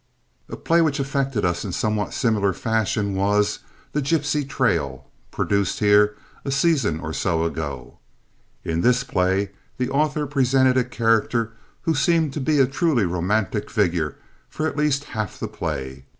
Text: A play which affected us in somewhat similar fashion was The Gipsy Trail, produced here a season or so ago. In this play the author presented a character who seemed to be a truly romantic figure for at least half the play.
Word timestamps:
A 0.49 0.55
play 0.57 0.81
which 0.81 0.99
affected 0.99 1.45
us 1.45 1.63
in 1.63 1.71
somewhat 1.73 2.11
similar 2.11 2.53
fashion 2.53 3.13
was 3.13 3.59
The 3.91 4.01
Gipsy 4.01 4.43
Trail, 4.43 5.05
produced 5.29 5.77
here 5.77 6.15
a 6.43 6.49
season 6.49 6.99
or 6.99 7.13
so 7.13 7.43
ago. 7.43 7.99
In 8.65 8.81
this 8.81 9.03
play 9.03 9.51
the 9.77 9.91
author 9.91 10.25
presented 10.25 10.75
a 10.75 10.83
character 10.83 11.51
who 11.83 11.93
seemed 11.93 12.33
to 12.33 12.41
be 12.41 12.57
a 12.59 12.65
truly 12.65 13.05
romantic 13.05 13.69
figure 13.69 14.17
for 14.49 14.65
at 14.65 14.75
least 14.75 15.03
half 15.13 15.39
the 15.39 15.47
play. 15.47 16.05